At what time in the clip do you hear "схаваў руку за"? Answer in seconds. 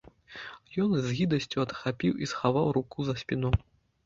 2.33-3.17